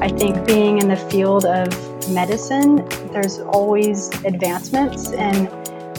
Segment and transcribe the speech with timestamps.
[0.00, 1.68] I think being in the field of
[2.10, 5.50] medicine, there's always advancements and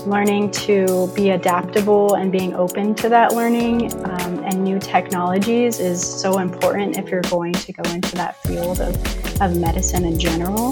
[0.08, 6.02] learning to be adaptable and being open to that learning um, and new technologies is
[6.02, 10.72] so important if you're going to go into that field of, of medicine in general.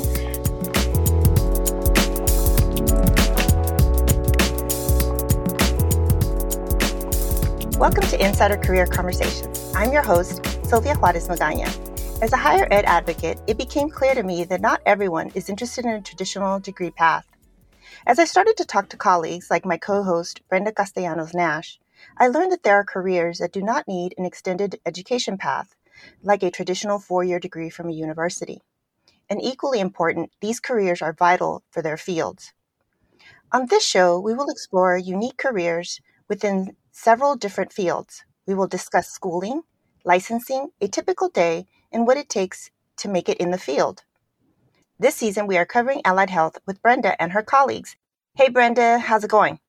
[7.78, 9.72] Welcome to Insider Career Conversations.
[9.76, 11.68] I'm your host, Sylvia Juarez Magaña.
[12.24, 15.86] As a higher ed advocate, it became clear to me that not everyone is interested
[15.86, 17.28] in a traditional degree path.
[18.08, 21.80] As I started to talk to colleagues like my co host, Brenda Castellanos Nash,
[22.18, 25.76] I learned that there are careers that do not need an extended education path,
[26.24, 28.64] like a traditional four year degree from a university.
[29.30, 32.54] And equally important, these careers are vital for their fields.
[33.52, 38.24] On this show, we will explore unique careers within several different fields.
[38.48, 39.62] We will discuss schooling,
[40.04, 44.04] licensing, a typical day, and what it takes to make it in the field.
[45.00, 47.96] This season, we are covering allied health with Brenda and her colleagues.
[48.34, 49.60] Hey, Brenda, how's it going?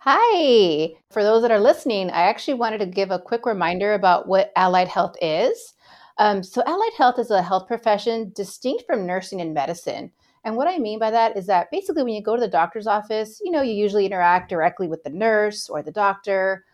[0.00, 0.90] Hi.
[1.10, 4.52] For those that are listening, I actually wanted to give a quick reminder about what
[4.54, 5.72] allied health is.
[6.18, 10.12] Um, so, allied health is a health profession distinct from nursing and medicine.
[10.44, 12.86] And what I mean by that is that basically, when you go to the doctor's
[12.86, 16.65] office, you know, you usually interact directly with the nurse or the doctor.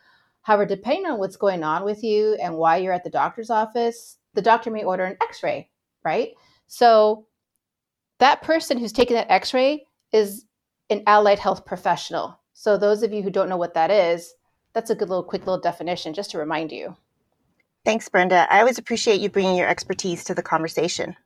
[0.43, 4.19] However, depending on what's going on with you and why you're at the doctor's office,
[4.35, 5.71] the doctor may order an x ray,
[6.05, 6.31] right?
[6.67, 7.27] So,
[8.19, 10.45] that person who's taking that x ray is
[10.91, 12.41] an allied health professional.
[12.53, 14.35] So, those of you who don't know what that is,
[14.75, 16.97] that's a good little quick little definition just to remind you.
[17.85, 18.47] Thanks, Brenda.
[18.51, 21.17] I always appreciate you bringing your expertise to the conversation.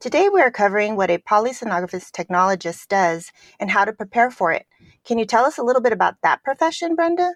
[0.00, 4.66] Today, we are covering what a polysomnographist technologist does and how to prepare for it.
[5.04, 7.34] Can you tell us a little bit about that profession, Brenda?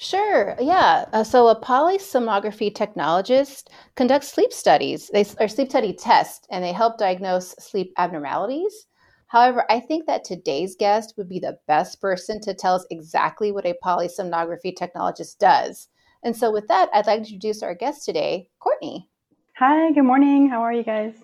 [0.00, 1.06] Sure, yeah.
[1.12, 3.64] Uh, so, a polysomnography technologist
[3.96, 8.86] conducts sleep studies, they or sleep study tests, and they help diagnose sleep abnormalities.
[9.26, 13.50] However, I think that today's guest would be the best person to tell us exactly
[13.50, 15.88] what a polysomnography technologist does.
[16.22, 19.08] And so, with that, I'd like to introduce our guest today, Courtney.
[19.56, 20.48] Hi, good morning.
[20.48, 21.14] How are you guys?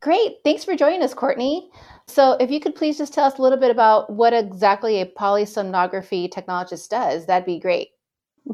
[0.00, 0.38] Great.
[0.42, 1.70] Thanks for joining us, Courtney.
[2.08, 5.06] So, if you could please just tell us a little bit about what exactly a
[5.06, 7.90] polysomnography technologist does, that'd be great.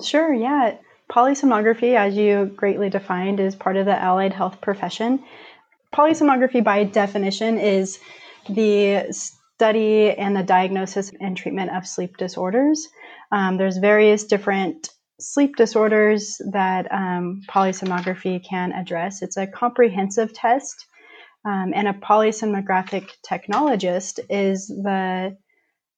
[0.03, 0.77] Sure, yeah.
[1.11, 5.25] Polysomnography, as you greatly defined, is part of the allied health profession.
[5.93, 7.99] Polysomnography, by definition, is
[8.49, 12.89] the study and the diagnosis and treatment of sleep disorders.
[13.33, 19.23] Um, there's various different sleep disorders that um, polysomnography can address.
[19.23, 20.87] It's a comprehensive test
[21.45, 25.37] um, and a polysomnographic technologist is the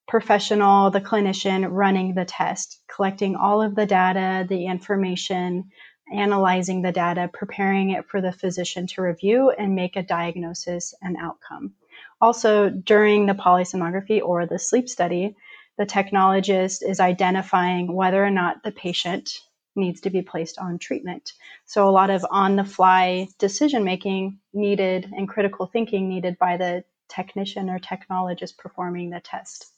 [0.08, 5.70] professional, the clinician running the test, collecting all of the data, the information,
[6.12, 11.16] analyzing the data, preparing it for the physician to review and make a diagnosis and
[11.20, 11.72] outcome.
[12.20, 15.34] Also, during the polysomnography or the sleep study,
[15.78, 19.40] the technologist is identifying whether or not the patient
[19.74, 21.32] needs to be placed on treatment.
[21.64, 26.56] So, a lot of on the fly decision making needed and critical thinking needed by
[26.58, 29.72] the technician or technologist performing the test.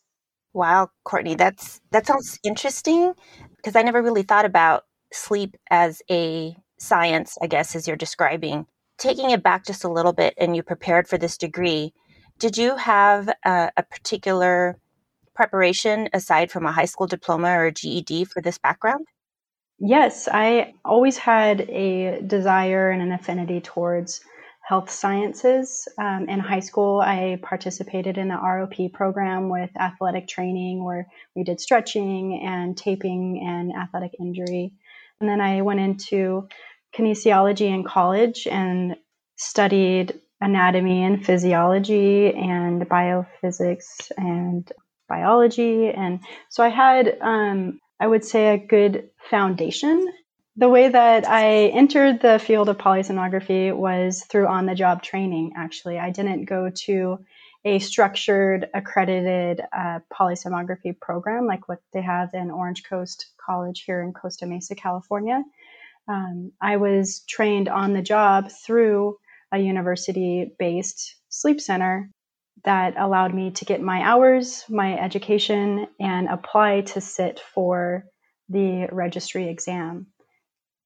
[0.54, 3.12] Wow, Courtney, that's that sounds interesting
[3.56, 8.66] because I never really thought about sleep as a science, I guess, as you're describing.
[8.96, 11.92] Taking it back just a little bit and you prepared for this degree,
[12.38, 14.78] did you have a, a particular
[15.34, 19.06] preparation aside from a high school diploma or GED for this background?
[19.80, 24.20] Yes, I always had a desire and an affinity towards
[24.66, 25.86] health sciences.
[25.98, 31.44] Um, in high school, I participated in the ROP program with athletic training where we
[31.44, 34.72] did stretching and taping and athletic injury.
[35.20, 36.48] And then I went into
[36.96, 38.96] kinesiology in college and
[39.36, 44.70] studied anatomy and physiology and biophysics and
[45.08, 45.90] biology.
[45.90, 50.06] And so I had um, I would say, a good foundation.
[50.56, 55.54] The way that I entered the field of polysomnography was through on the job training,
[55.56, 55.98] actually.
[55.98, 57.18] I didn't go to
[57.64, 64.02] a structured, accredited uh, polysomnography program like what they have in Orange Coast College here
[64.02, 65.42] in Costa Mesa, California.
[66.06, 69.16] Um, I was trained on the job through
[69.50, 72.10] a university based sleep center
[72.64, 78.04] that allowed me to get my hours, my education, and apply to sit for
[78.48, 80.06] the registry exam.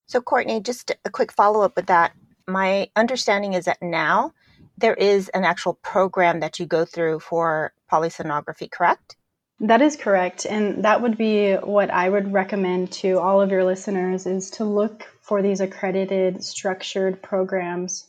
[0.08, 2.12] So, Courtney, just a quick follow up with that.
[2.46, 4.32] My understanding is that now
[4.78, 9.16] there is an actual program that you go through for polysomnography, correct?
[9.60, 10.46] That is correct.
[10.46, 14.64] And that would be what I would recommend to all of your listeners is to
[14.64, 18.06] look for these accredited structured programs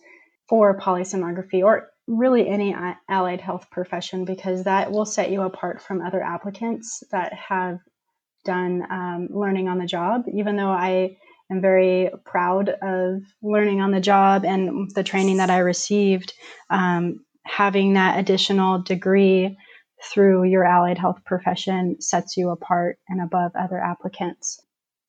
[0.48, 2.74] for polysomnography or really any
[3.10, 7.80] allied health profession because that will set you apart from other applicants that have
[8.46, 10.26] done um, learning on the job.
[10.32, 11.18] Even though I
[11.52, 16.34] am very proud of learning on the job and the training that I received,
[16.70, 19.58] um, having that additional degree
[20.04, 24.60] through your allied health profession sets you apart and above other applicants.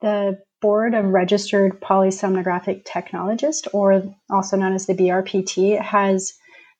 [0.00, 6.32] The Board of Registered Polysomnographic Technologist, or also known as the BRPT, has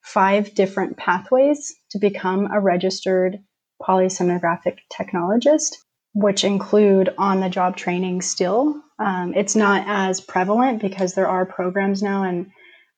[0.02, 3.38] five different pathways to become a registered
[3.82, 5.76] polysomnographic technologist,
[6.14, 8.80] which include on the job training still.
[9.00, 12.50] Um, it's not as prevalent because there are programs now and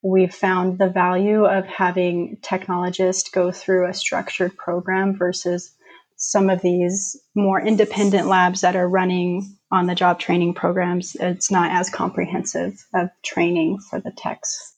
[0.02, 5.72] we've found the value of having technologists go through a structured program versus
[6.16, 11.16] some of these more independent labs that are running on the job training programs.
[11.18, 14.71] It's not as comprehensive of training for the techs.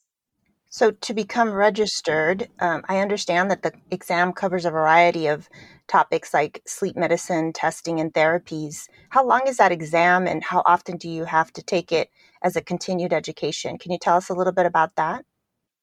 [0.76, 5.48] So, to become registered, um, I understand that the exam covers a variety of
[5.86, 8.88] topics like sleep medicine, testing, and therapies.
[9.10, 12.10] How long is that exam, and how often do you have to take it
[12.42, 13.78] as a continued education?
[13.78, 15.24] Can you tell us a little bit about that?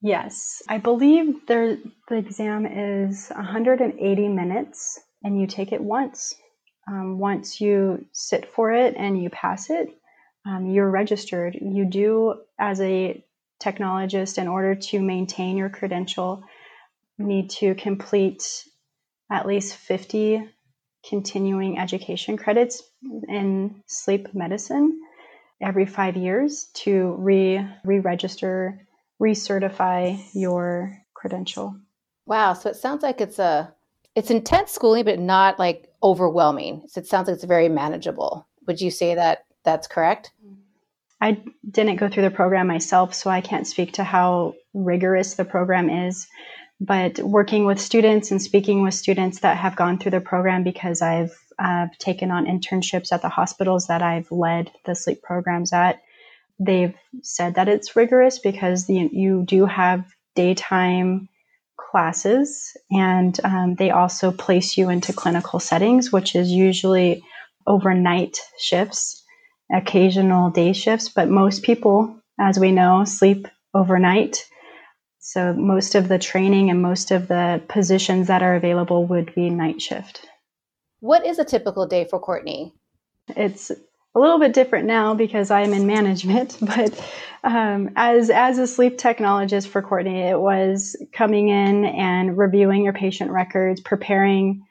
[0.01, 1.77] Yes, I believe there,
[2.09, 6.35] the exam is 180 minutes, and you take it once.
[6.91, 9.87] Um, once you sit for it and you pass it,
[10.45, 11.57] um, you're registered.
[11.61, 13.23] You do, as a
[13.61, 16.43] technologist, in order to maintain your credential,
[17.17, 18.65] need to complete
[19.31, 20.49] at least 50
[21.07, 22.83] continuing education credits
[23.27, 24.99] in sleep medicine
[25.61, 28.85] every five years to re re-register,
[29.21, 31.75] recertify your credential.
[32.25, 33.73] Wow, so it sounds like it's a
[34.15, 36.83] it's intense schooling, but not like overwhelming.
[36.87, 38.47] So it sounds like it's very manageable.
[38.67, 40.31] Would you say that that's correct?
[40.45, 40.60] Mm-hmm.
[41.21, 45.45] I didn't go through the program myself, so I can't speak to how rigorous the
[45.45, 46.27] program is.
[46.79, 51.01] But working with students and speaking with students that have gone through the program because
[51.01, 56.01] I've I've taken on internships at the hospitals that I've led the sleep programs at.
[56.59, 61.29] They've said that it's rigorous because you do have daytime
[61.77, 67.23] classes and um, they also place you into clinical settings, which is usually
[67.67, 69.20] overnight shifts,
[69.73, 74.45] occasional day shifts, but most people, as we know, sleep overnight.
[75.19, 79.49] So most of the training and most of the positions that are available would be
[79.49, 80.27] night shift.
[80.99, 82.73] What is a typical day for Courtney?
[83.35, 83.71] It's
[84.13, 86.99] a little bit different now because I'm in management, but
[87.43, 92.93] um, as as a sleep technologist for Courtney, it was coming in and reviewing your
[92.93, 94.65] patient records, preparing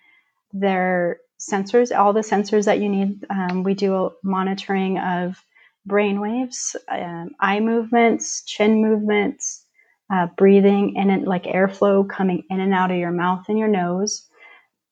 [0.52, 3.24] their sensors, all the sensors that you need.
[3.30, 5.42] Um, we do a monitoring of
[5.86, 9.64] brain waves, um, eye movements, chin movements,
[10.12, 14.26] uh, breathing, and like airflow coming in and out of your mouth and your nose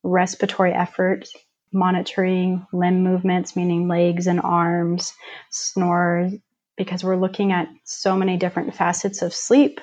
[0.02, 1.28] respiratory effort,
[1.72, 5.12] monitoring limb movements, meaning legs and arms,
[5.50, 6.32] snores,
[6.76, 9.80] because we're looking at so many different facets of sleep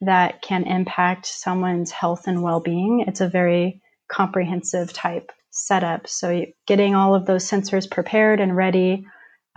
[0.00, 3.04] that can impact someone's health and well being.
[3.06, 5.30] It's a very comprehensive type
[5.66, 6.08] setup.
[6.08, 9.06] So, getting all of those sensors prepared and ready,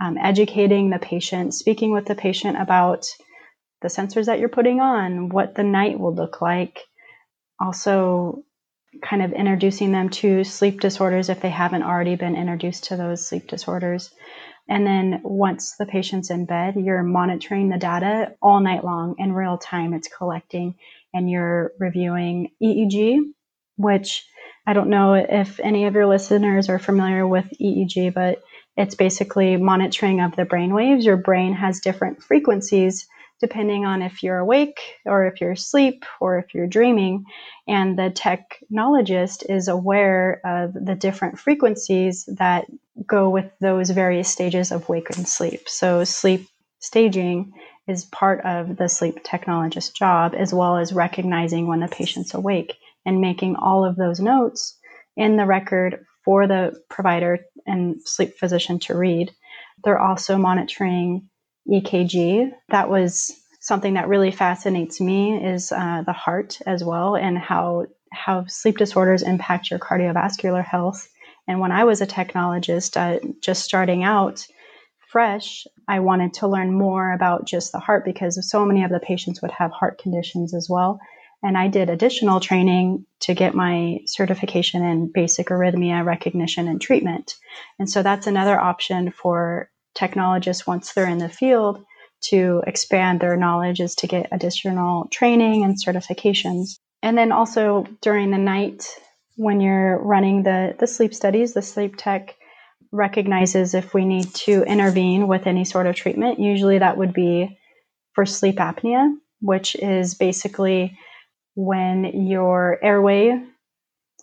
[0.00, 3.06] um, educating the patient, speaking with the patient about
[3.82, 6.80] the sensors that you're putting on, what the night will look like.
[7.60, 8.44] Also,
[9.02, 13.26] kind of introducing them to sleep disorders if they haven't already been introduced to those
[13.26, 14.10] sleep disorders.
[14.68, 19.32] And then once the patient's in bed, you're monitoring the data all night long in
[19.32, 19.92] real time.
[19.92, 20.76] It's collecting
[21.12, 23.18] and you're reviewing EEG,
[23.76, 24.24] which
[24.66, 28.42] I don't know if any of your listeners are familiar with EEG, but
[28.76, 31.04] it's basically monitoring of the brain waves.
[31.04, 33.06] Your brain has different frequencies
[33.40, 37.24] depending on if you're awake or if you're asleep or if you're dreaming.
[37.66, 42.66] And the technologist is aware of the different frequencies that
[43.04, 45.68] go with those various stages of wake and sleep.
[45.68, 47.52] So, sleep staging
[47.88, 52.76] is part of the sleep technologist job, as well as recognizing when the patient's awake
[53.04, 54.78] and making all of those notes
[55.16, 59.30] in the record for the provider and sleep physician to read.
[59.84, 61.28] They're also monitoring
[61.68, 62.50] EKG.
[62.68, 67.86] That was something that really fascinates me is uh, the heart as well and how
[68.12, 71.08] how sleep disorders impact your cardiovascular health.
[71.48, 74.46] And when I was a technologist, uh, just starting out
[75.10, 79.00] fresh, I wanted to learn more about just the heart because so many of the
[79.00, 81.00] patients would have heart conditions as well.
[81.42, 87.34] And I did additional training to get my certification in basic arrhythmia recognition and treatment.
[87.78, 91.84] And so that's another option for technologists once they're in the field
[92.22, 96.78] to expand their knowledge is to get additional training and certifications.
[97.02, 98.86] And then also during the night,
[99.36, 102.36] when you're running the, the sleep studies, the sleep tech
[102.92, 106.38] recognizes if we need to intervene with any sort of treatment.
[106.38, 107.58] Usually that would be
[108.12, 110.96] for sleep apnea, which is basically
[111.54, 113.42] when your airway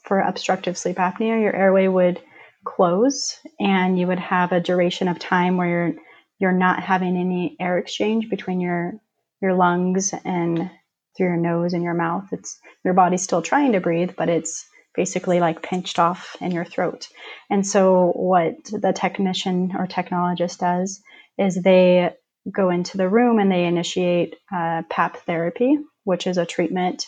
[0.06, 2.22] for obstructive sleep apnea, your airway would
[2.66, 5.94] close and you would have a duration of time where you're
[6.40, 8.94] you're not having any air exchange between your
[9.42, 10.70] your lungs and
[11.16, 12.26] through your nose and your mouth.
[12.32, 16.66] It's your body's still trying to breathe, but it's basically like pinched off in your
[16.66, 17.08] throat.
[17.50, 21.02] And so what the technician or technologist does
[21.38, 22.12] is they
[22.52, 27.06] go into the room and they initiate uh, PAP therapy, which is a treatment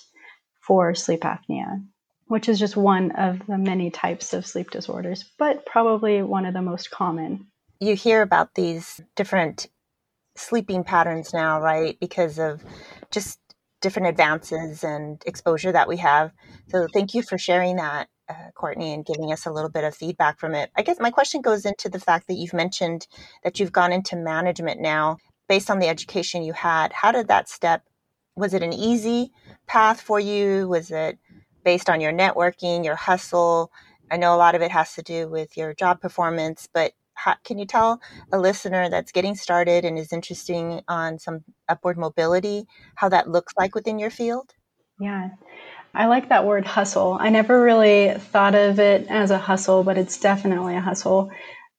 [0.72, 1.84] for sleep apnea,
[2.28, 6.54] which is just one of the many types of sleep disorders, but probably one of
[6.54, 7.46] the most common.
[7.82, 9.68] You hear about these different
[10.38, 12.00] sleeping patterns now, right?
[12.00, 12.64] Because of
[13.12, 13.38] just
[13.82, 16.32] different advances and exposure that we have.
[16.70, 19.94] So thank you for sharing that, uh, Courtney, and giving us a little bit of
[19.94, 20.72] feedback from it.
[20.78, 23.08] I guess my question goes into the fact that you've mentioned
[23.44, 25.18] that you've gone into management now
[25.50, 26.94] based on the education you had.
[26.94, 27.84] How did that step?
[28.36, 29.32] Was it an easy
[29.68, 30.68] path for you?
[30.68, 31.18] Was it
[31.64, 33.72] based on your networking, your hustle?
[34.12, 37.36] I know a lot of it has to do with your job performance, but how,
[37.44, 42.66] can you tell a listener that's getting started and is interested on some upward mobility
[42.96, 44.54] how that looks like within your field?
[45.00, 45.30] Yeah.
[45.94, 47.18] I like that word hustle.
[47.20, 51.32] I never really thought of it as a hustle, but it's definitely a hustle.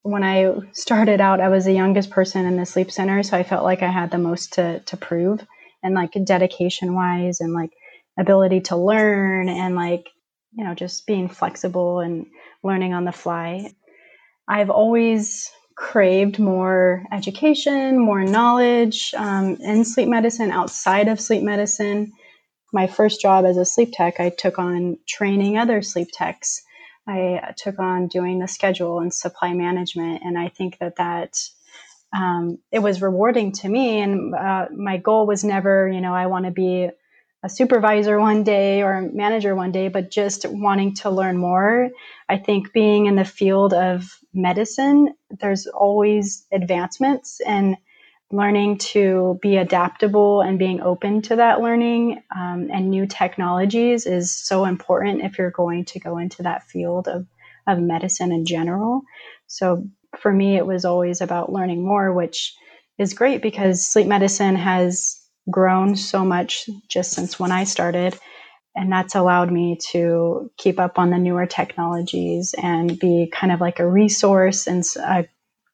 [0.03, 3.43] When I started out, I was the youngest person in the sleep center, so I
[3.43, 5.47] felt like I had the most to, to prove
[5.83, 7.71] and like dedication wise and like
[8.19, 10.09] ability to learn and like,
[10.53, 12.27] you know, just being flexible and
[12.63, 13.73] learning on the fly.
[14.49, 22.13] I've always craved more education, more knowledge um, in sleep medicine, outside of sleep medicine.
[22.73, 26.63] My first job as a sleep tech, I took on training other sleep techs.
[27.07, 31.37] I took on doing the schedule and supply management, and I think that that
[32.13, 34.01] um, it was rewarding to me.
[34.01, 36.89] And uh, my goal was never, you know, I want to be
[37.45, 41.91] a supervisor one day or a manager one day, but just wanting to learn more.
[42.29, 47.77] I think being in the field of medicine, there's always advancements and
[48.31, 54.33] learning to be adaptable and being open to that learning um, and new technologies is
[54.33, 57.27] so important if you're going to go into that field of,
[57.67, 59.03] of medicine in general.
[59.49, 59.85] So
[60.19, 62.55] for me, it was always about learning more, which
[62.99, 65.19] is great because sleep medicine has
[65.51, 68.19] grown so much just since when I started.
[68.75, 73.61] And that's allowed me to keep up on the newer technologies and be kind of
[73.61, 75.27] like a resource and a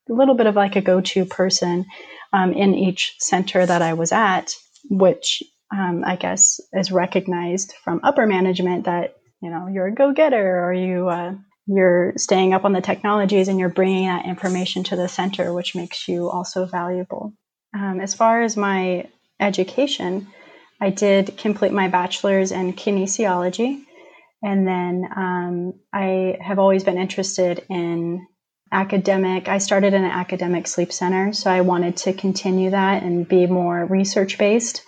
[0.09, 1.87] little bit of like a go to person
[2.33, 4.54] um, in each center that I was at,
[4.90, 5.42] which
[5.73, 10.64] um, I guess is recognized from upper management that, you know, you're a go getter
[10.64, 11.35] or you, uh,
[11.68, 15.75] you're staying up on the technologies and you're bringing that information to the center, which
[15.75, 17.34] makes you also valuable.
[17.75, 19.06] Um, as far as my
[19.38, 20.28] education,
[20.80, 23.84] I did complete my bachelor's in kinesiology.
[24.42, 28.26] And then um, I have always been interested in
[28.72, 29.48] academic.
[29.48, 33.46] I started in an academic sleep center, so I wanted to continue that and be
[33.46, 34.82] more research based.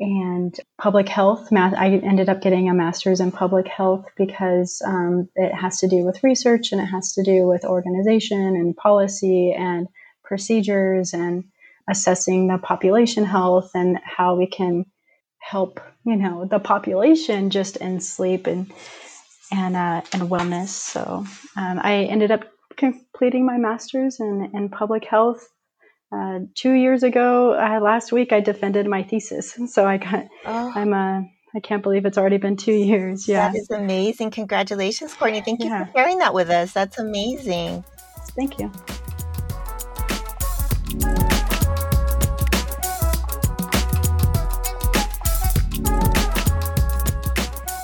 [0.00, 5.28] And public health, math, I ended up getting a master's in public health because um,
[5.36, 9.52] it has to do with research and it has to do with organization and policy
[9.52, 9.86] and
[10.24, 11.44] procedures and
[11.88, 14.86] assessing the population health and how we can
[15.38, 18.72] help you know the population just in sleep and
[19.52, 20.68] and uh, and wellness.
[20.68, 21.26] So
[21.56, 22.44] um, I ended up
[22.76, 25.46] completing my master's in in public health.
[26.12, 29.56] Uh, two years ago, uh, last week, I defended my thesis.
[29.68, 30.72] So I got, oh.
[30.74, 31.24] I'm a,
[31.54, 33.28] uh, can't believe it's already been two years.
[33.28, 33.48] Yeah.
[33.48, 34.32] That is amazing.
[34.32, 35.40] Congratulations, Courtney.
[35.40, 35.80] Thank yeah.
[35.80, 36.72] you for sharing that with us.
[36.72, 37.84] That's amazing.
[38.36, 38.72] Thank you.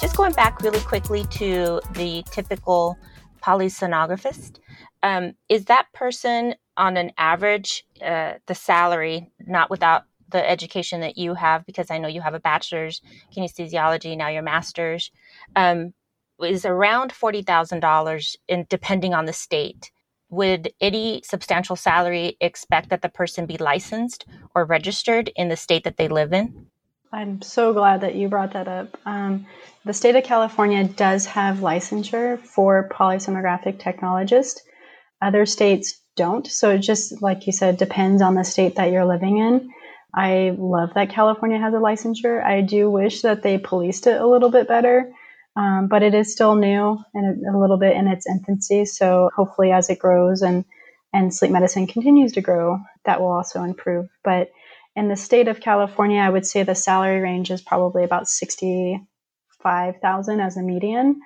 [0.00, 2.99] Just going back really quickly to the typical
[3.40, 4.59] polysonographist,
[5.04, 11.16] um, is that person on an average, uh, the salary, not without the education that
[11.16, 13.00] you have, because I know you have a bachelor's
[13.35, 15.11] kinesiology, now your master's,
[15.54, 15.95] um,
[16.42, 19.90] is around $40,000 in depending on the state.
[20.28, 25.85] Would any substantial salary expect that the person be licensed or registered in the state
[25.85, 26.66] that they live in?
[27.12, 28.99] I'm so glad that you brought that up.
[29.06, 29.47] Um,
[29.85, 34.59] the state of California does have licensure for polysomnographic technologist.
[35.23, 36.47] Other states don't.
[36.47, 39.71] So it just, like you said, depends on the state that you're living in.
[40.15, 42.43] I love that California has a licensure.
[42.43, 45.13] I do wish that they policed it a little bit better,
[45.57, 48.87] um, but it is still new and a, little bit in its infancy.
[48.87, 50.65] So hopefully, as it grows and
[51.13, 54.09] and sleep medicine continues to grow, that will also improve.
[54.25, 54.51] But
[54.97, 59.97] in the state of California, I would say the salary range is probably about sixty-five
[60.01, 61.21] thousand as a median,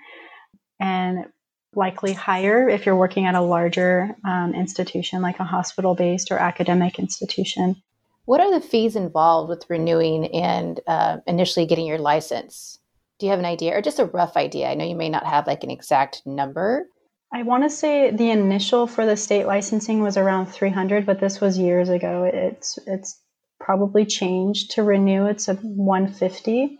[0.80, 1.26] and
[1.74, 6.98] likely higher if you're working at a larger um, institution like a hospital-based or academic
[6.98, 7.76] institution.
[8.24, 12.78] What are the fees involved with renewing and uh, initially getting your license?
[13.18, 14.68] Do you have an idea or just a rough idea?
[14.68, 16.86] I know you may not have like an exact number.
[17.32, 21.40] I want to say the initial for the state licensing was around 300, but this
[21.40, 22.24] was years ago.
[22.24, 23.20] It's it's
[23.60, 25.26] probably changed to renew.
[25.26, 26.78] It's a 150,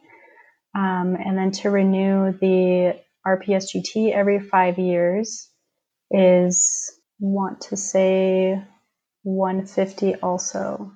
[0.75, 2.99] um, and then to renew the
[3.39, 5.49] RPSGT every five years
[6.11, 8.63] is want to say
[9.23, 10.93] 150 also.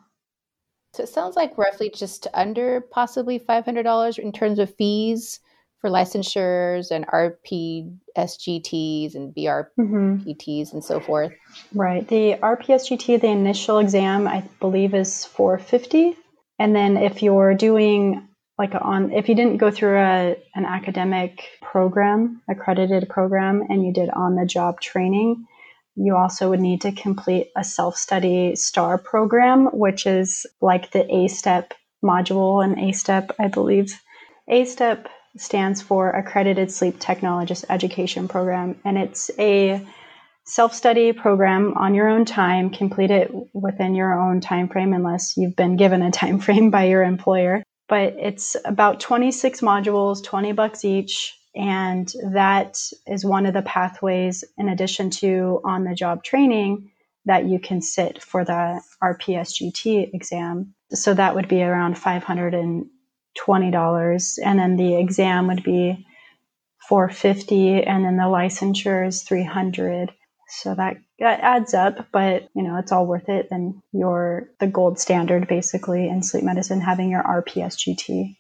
[0.95, 5.41] So it sounds like roughly just under possibly $500 in terms of fees
[5.81, 10.77] for licensures and RPSGTs and BRPTs mm-hmm.
[10.77, 11.33] and so forth.
[11.75, 12.09] Right.
[12.09, 16.17] The RPSGT, the initial exam, I believe is 450.
[16.59, 18.27] And then if you're doing
[18.59, 23.93] like on if you didn't go through a, an academic program, accredited program, and you
[23.93, 25.47] did on the job training,
[25.97, 31.05] you also would need to complete a self study STAR program, which is like the
[31.13, 34.01] A-STEP module and A-STEP, I believe.
[34.49, 39.85] A-STEP stands for Accredited Sleep Technologist Education Program, and it's a
[40.45, 42.71] self study program on your own time.
[42.71, 46.85] Complete it within your own time frame, unless you've been given a time frame by
[46.85, 47.65] your employer.
[47.89, 54.43] But it's about 26 modules, 20 bucks each and that is one of the pathways,
[54.59, 56.91] in addition to on the job training,
[57.27, 60.75] that you can sit for the RPSGT exam.
[60.91, 64.39] So that would be around $520.
[64.45, 66.05] And then the exam would be
[66.89, 70.13] 450 and then the licensure is 300
[70.63, 74.67] so that that adds up but you know it's all worth it then you're the
[74.67, 78.37] gold standard basically in sleep medicine having your rpsgt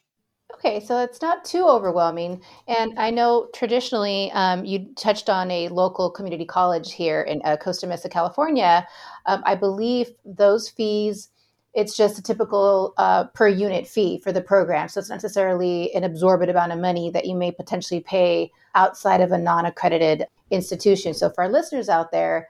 [0.54, 2.40] Okay, so it's not too overwhelming.
[2.68, 7.58] And I know traditionally um, you touched on a local community college here in uh,
[7.58, 8.86] Costa Mesa, California.
[9.26, 11.28] Um, I believe those fees,
[11.74, 14.88] it's just a typical uh, per unit fee for the program.
[14.88, 19.32] So it's necessarily an absorbent amount of money that you may potentially pay outside of
[19.32, 21.14] a non accredited institution.
[21.14, 22.48] So for our listeners out there,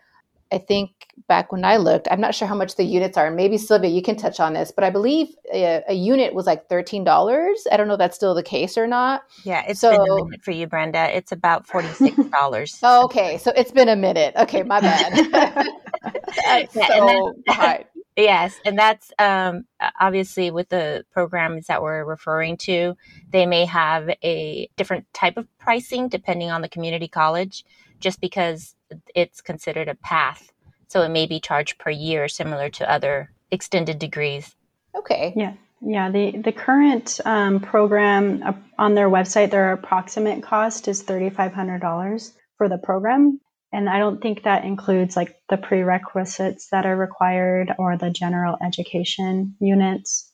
[0.53, 0.91] I think
[1.27, 3.31] back when I looked, I'm not sure how much the units are.
[3.31, 6.69] Maybe Sylvia, you can touch on this, but I believe a, a unit was like
[6.69, 7.67] thirteen dollars.
[7.73, 9.25] I don't know if that's still the case or not.
[9.43, 11.17] Yeah, it's so, been a minute for you, Brenda.
[11.17, 12.79] It's about forty six dollars.
[12.83, 14.35] oh, okay, so it's been a minute.
[14.37, 15.67] Okay, my bad.
[16.45, 17.87] that's so behind.
[18.17, 19.65] Yes, and that's um,
[20.01, 22.97] obviously with the programs that we're referring to,
[23.31, 27.65] they may have a different type of pricing depending on the community college,
[27.99, 28.77] just because
[29.15, 30.53] it's considered a path.
[30.87, 34.55] So it may be charged per year, similar to other extended degrees.
[34.97, 35.33] Okay.
[35.37, 35.55] Yeah.
[35.87, 42.33] Yeah, the, the current um, program uh, on their website, their approximate cost is $3,500
[42.57, 43.41] for the program.
[43.75, 48.57] And I don't think that includes like the prerequisites that are required or the general
[48.65, 50.31] education units.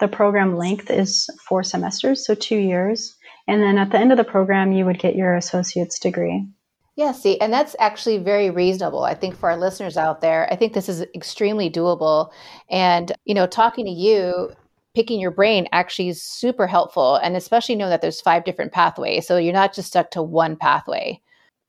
[0.00, 3.16] The program length is four semesters, so two years.
[3.48, 6.46] And then at the end of the program, you would get your associate's degree.
[6.94, 9.02] Yeah, see, and that's actually very reasonable.
[9.02, 12.30] I think for our listeners out there, I think this is extremely doable.
[12.70, 14.52] And, you know, talking to you,
[14.94, 17.16] picking your brain actually is super helpful.
[17.16, 19.26] And especially know that there's five different pathways.
[19.26, 21.20] So you're not just stuck to one pathway.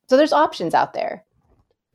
[0.08, 1.24] So there's options out there.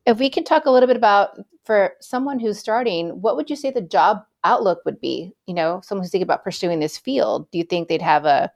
[0.07, 3.57] If we can talk a little bit about for someone who's starting, what would you
[3.57, 5.33] say the job outlook would be?
[5.47, 8.51] You know, someone who's thinking about pursuing this field, do you think they'd have a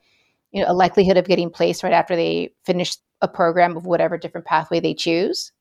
[0.52, 4.16] you know a likelihood of getting placed right after they finish a program of whatever
[4.16, 5.52] different pathway they choose?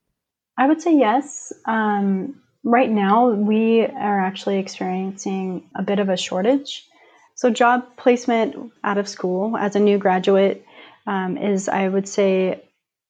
[0.56, 1.52] I would say yes.
[1.66, 6.86] Um, right now, we are actually experiencing a bit of a shortage.
[7.34, 10.64] So, job placement out of school as a new graduate
[11.06, 12.62] um, is, I would say,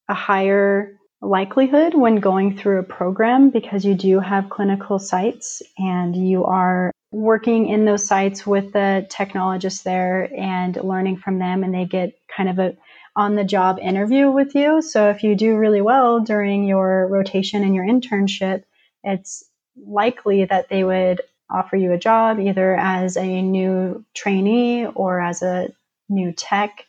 [0.09, 6.15] a higher likelihood when going through a program because you do have clinical sites and
[6.15, 11.73] you are working in those sites with the technologists there and learning from them and
[11.73, 12.75] they get kind of a
[13.15, 14.81] on the job interview with you.
[14.81, 18.63] So if you do really well during your rotation and your internship,
[19.03, 19.45] it's
[19.87, 25.41] likely that they would offer you a job either as a new trainee or as
[25.41, 25.69] a
[26.09, 26.85] new tech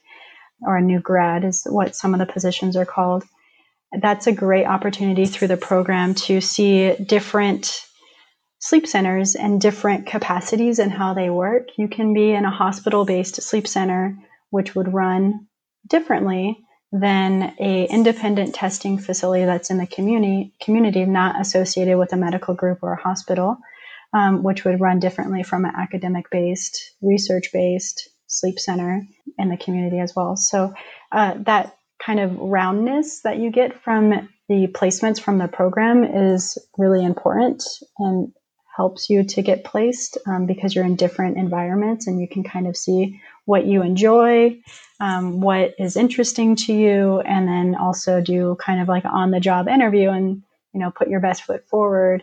[0.62, 3.24] or a new grad is what some of the positions are called.
[4.00, 7.82] That's a great opportunity through the program to see different
[8.58, 11.68] sleep centers and different capacities and how they work.
[11.76, 14.18] You can be in a hospital based sleep center,
[14.50, 15.46] which would run
[15.86, 16.58] differently
[16.92, 22.54] than a independent testing facility that's in the community community not associated with a medical
[22.54, 23.58] group or a hospital
[24.14, 29.06] um, which would run differently from an academic based research based sleep center
[29.38, 30.36] in the community as well.
[30.36, 30.74] So
[31.12, 36.58] uh, that kind of roundness that you get from the placements from the program is
[36.78, 37.64] really important
[37.98, 38.32] and
[38.76, 42.66] helps you to get placed um, because you're in different environments and you can kind
[42.68, 44.60] of see what you enjoy,
[45.00, 49.40] um, what is interesting to you, and then also do kind of like on the
[49.40, 50.42] job interview and
[50.74, 52.22] you know put your best foot forward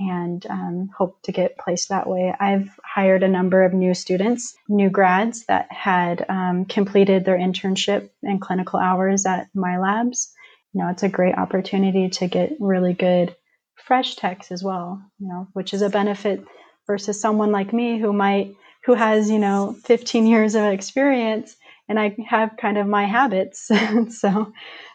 [0.00, 2.34] and um, hope to get placed that way.
[2.38, 8.10] I've hired a number of new students, new grads that had um, completed their internship
[8.22, 10.32] and clinical hours at my labs.
[10.72, 13.36] You know, it's a great opportunity to get really good
[13.76, 16.44] fresh techs as well, you know, which is a benefit
[16.86, 21.56] versus someone like me who might who has, you know, 15 years of experience
[21.90, 23.68] and I have kind of my habits.
[24.10, 24.52] so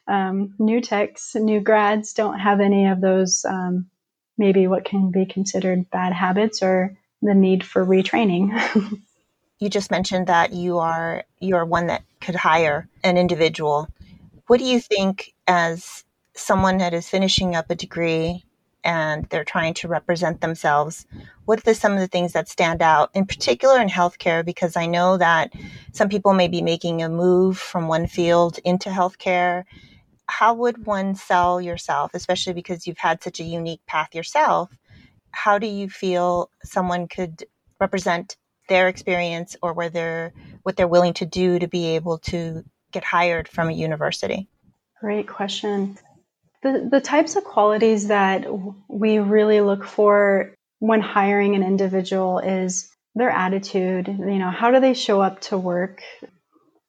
[0.08, 3.88] um, new techs, new grads don't have any of those um,
[4.38, 8.52] maybe what can be considered bad habits or the need for retraining.
[9.60, 13.88] you just mentioned that you are you are one that could hire an individual.
[14.48, 16.04] What do you think as
[16.36, 18.44] someone that is finishing up a degree
[18.84, 21.08] and they're trying to represent themselves,
[21.46, 24.46] what are some of the things that stand out, in particular in healthcare?
[24.46, 25.54] Because I know that
[25.92, 29.64] some people may be making a move from one field into healthcare.
[30.28, 34.70] How would one sell yourself, especially because you've had such a unique path yourself?
[35.32, 37.46] How do you feel someone could
[37.80, 40.34] represent their experience or whether
[40.64, 44.48] what they're willing to do to be able to get hired from a university?
[45.00, 45.98] Great question.
[46.64, 48.48] The, the types of qualities that
[48.88, 54.08] we really look for when hiring an individual is their attitude.
[54.08, 56.02] You know, how do they show up to work?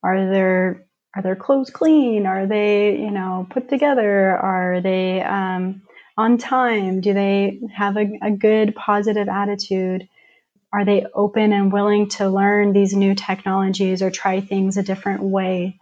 [0.02, 0.86] Are their
[1.16, 2.26] are their clothes clean?
[2.26, 4.36] Are they you know put together?
[4.36, 5.82] Are they um,
[6.16, 7.00] on time?
[7.00, 10.08] Do they have a, a good positive attitude?
[10.72, 15.22] Are they open and willing to learn these new technologies or try things a different
[15.22, 15.78] way?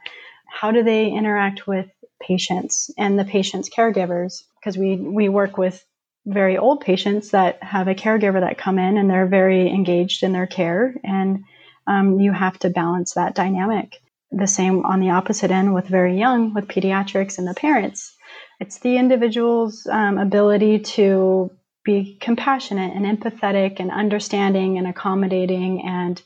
[0.47, 1.91] How do they interact with
[2.23, 5.85] patients and the patient's caregivers because we we work with
[6.27, 10.33] very old patients that have a caregiver that come in and they're very engaged in
[10.33, 11.45] their care and
[11.87, 14.01] um, you have to balance that dynamic
[14.37, 18.15] the same on the opposite end with very young with pediatrics and the parents
[18.61, 21.51] it's the individual's um, ability to
[21.85, 26.23] be compassionate and empathetic and understanding and accommodating and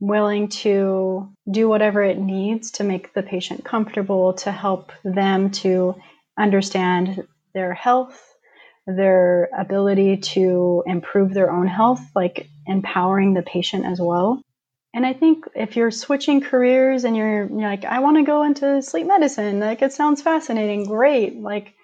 [0.00, 5.94] willing to do whatever it needs to make the patient comfortable, to help them to
[6.38, 8.20] understand their health,
[8.86, 14.42] their ability to improve their own health, like empowering the patient as well.
[14.94, 18.44] And I think if you're switching careers and you're, you're like, I want to go
[18.44, 21.74] into sleep medicine, like it sounds fascinating, great, like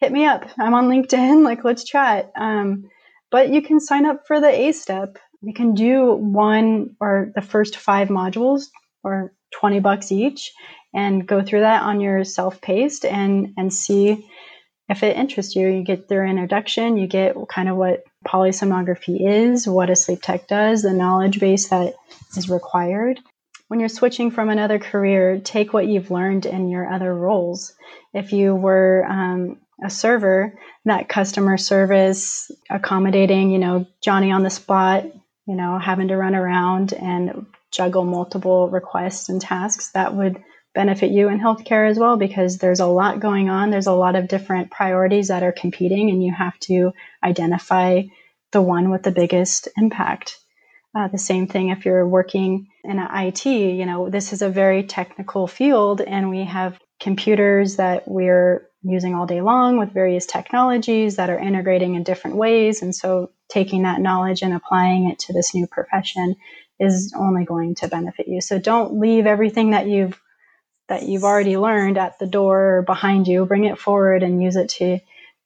[0.00, 0.44] hit me up.
[0.58, 2.32] I'm on LinkedIn, like let's chat.
[2.36, 2.88] Um,
[3.30, 5.18] but you can sign up for the A-STEP.
[5.40, 8.64] You can do one or the first five modules
[9.04, 10.52] or 20 bucks each
[10.92, 14.28] and go through that on your self-paced and and see
[14.88, 15.68] if it interests you.
[15.68, 16.96] You get their introduction.
[16.96, 21.68] You get kind of what polysomnography is what a sleep tech does the knowledge base
[21.68, 21.94] that
[22.36, 23.20] is required.
[23.68, 27.74] When you're switching from another career take what you've learned in your other roles.
[28.14, 34.50] If you were um, a server that customer service accommodating you know johnny on the
[34.50, 35.04] spot
[35.48, 41.10] you know, having to run around and juggle multiple requests and tasks, that would benefit
[41.10, 43.70] you in healthcare as well because there's a lot going on.
[43.70, 48.02] There's a lot of different priorities that are competing, and you have to identify
[48.52, 50.38] the one with the biggest impact.
[50.94, 54.82] Uh, the same thing if you're working in IT, you know, this is a very
[54.82, 61.16] technical field, and we have computers that we're using all day long with various technologies
[61.16, 62.82] that are integrating in different ways.
[62.82, 66.36] And so taking that knowledge and applying it to this new profession
[66.78, 68.40] is only going to benefit you.
[68.40, 70.20] So don't leave everything that you've
[70.88, 73.44] that you've already learned at the door or behind you.
[73.44, 74.98] Bring it forward and use it to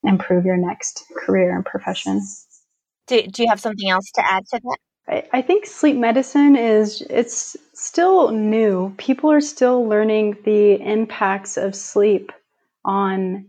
[0.03, 2.21] improve your next career and profession.
[3.07, 4.77] Do, do you have something else to add to that?
[5.07, 8.93] I, I think sleep medicine is it's still new.
[8.97, 12.31] People are still learning the impacts of sleep
[12.85, 13.47] on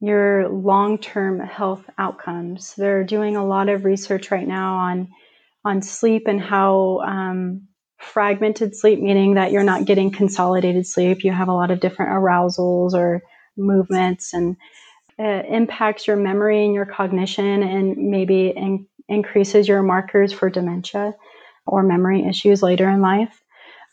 [0.00, 2.74] your long term health outcomes.
[2.74, 5.08] They're doing a lot of research right now on,
[5.64, 7.68] on sleep and how um,
[8.02, 11.24] fragmented sleep, meaning that you're not getting consolidated sleep.
[11.24, 13.22] You have a lot of different arousals or
[13.56, 14.56] movements and
[15.18, 21.14] it impacts your memory and your cognition and maybe in, increases your markers for dementia
[21.66, 23.42] or memory issues later in life.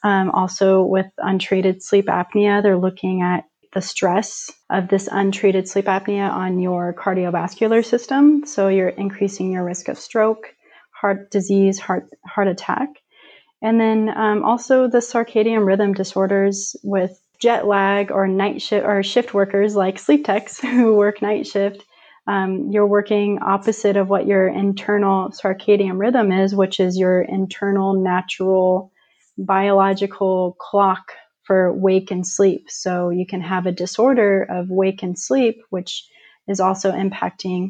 [0.03, 3.43] Um, also, with untreated sleep apnea, they're looking at
[3.73, 8.45] the stress of this untreated sleep apnea on your cardiovascular system.
[8.45, 10.55] So you're increasing your risk of stroke,
[10.91, 12.89] heart disease, heart heart attack,
[13.61, 19.01] and then um, also the circadian rhythm disorders with jet lag or night shift or
[19.03, 21.83] shift workers like sleep techs who work night shift.
[22.27, 27.93] Um, you're working opposite of what your internal circadian rhythm is, which is your internal
[27.93, 28.91] natural
[29.37, 32.69] biological clock for wake and sleep.
[32.69, 36.07] So you can have a disorder of wake and sleep, which
[36.47, 37.69] is also impacting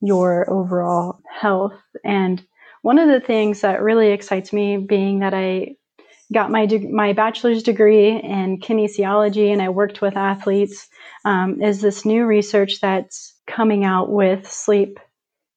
[0.00, 1.74] your overall health.
[2.04, 2.44] And
[2.86, 5.74] one of the things that really excites me, being that I
[6.32, 10.86] got my de- my bachelor's degree in kinesiology and I worked with athletes,
[11.24, 15.00] um, is this new research that's coming out with sleep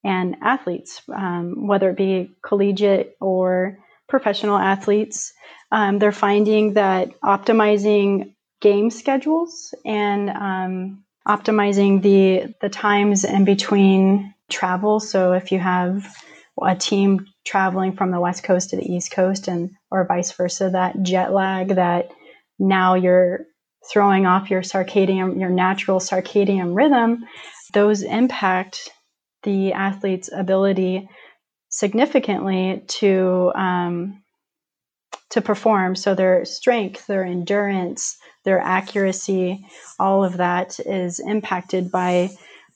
[0.02, 5.32] and athletes, um, whether it be collegiate or professional athletes.
[5.70, 14.34] Um, they're finding that optimizing game schedules and um, optimizing the the times in between
[14.48, 14.98] travel.
[14.98, 16.12] So if you have
[16.62, 20.70] a team traveling from the west coast to the east coast and or vice versa,
[20.70, 22.10] that jet lag that
[22.58, 23.46] now you're
[23.90, 27.24] throwing off your circadian your natural circadian rhythm,
[27.72, 28.90] those impact
[29.42, 31.08] the athlete's ability
[31.70, 34.22] significantly to um,
[35.30, 35.96] to perform.
[35.96, 39.64] So their strength, their endurance, their accuracy,
[39.98, 42.30] all of that is impacted by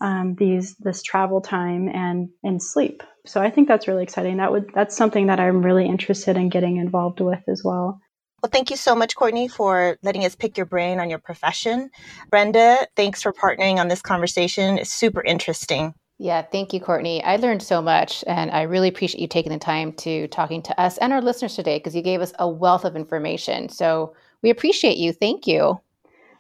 [0.05, 3.03] um, these this travel time and and sleep.
[3.25, 4.37] So I think that's really exciting.
[4.37, 8.01] That would that's something that I'm really interested in getting involved with as well.
[8.43, 11.89] Well, thank you so much, Courtney, for letting us pick your brain on your profession.
[12.31, 14.77] Brenda, thanks for partnering on this conversation.
[14.77, 15.95] It's super interesting.
[16.19, 17.25] Yeah, thank you, Courtney.
[17.25, 20.79] I learned so much, and I really appreciate you taking the time to talking to
[20.79, 23.71] us and our listeners today because you gave us a wealth of information.
[23.71, 25.15] So we appreciate you.
[25.15, 25.81] Thank you.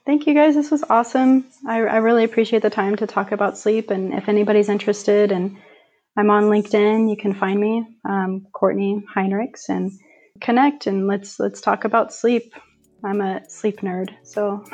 [0.06, 0.54] Thank you, guys.
[0.54, 1.46] This was awesome.
[1.66, 3.90] I, I really appreciate the time to talk about sleep.
[3.90, 5.56] And if anybody's interested, and
[6.16, 9.92] I'm on LinkedIn, you can find me, um, Courtney Heinrichs, and
[10.40, 12.52] connect and let's let's talk about sleep.
[13.02, 14.64] I'm a sleep nerd, so.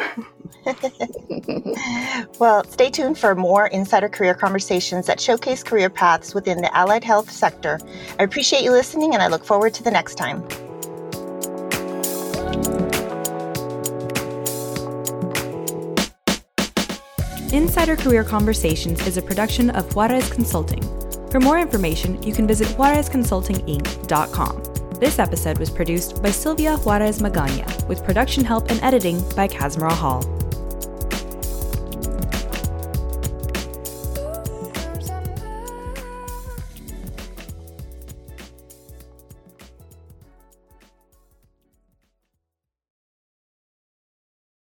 [2.39, 7.03] well, stay tuned for more insider career conversations that showcase career paths within the allied
[7.03, 7.81] health sector.
[8.21, 10.47] I appreciate you listening, and I look forward to the next time.
[17.53, 20.81] Insider Career Conversations is a production of Juarez Consulting.
[21.31, 24.63] For more information, you can visit juarezconsultinginc.com.
[25.01, 29.91] This episode was produced by Sylvia Juarez Magana, with production help and editing by Kazmara
[29.91, 30.23] Hall.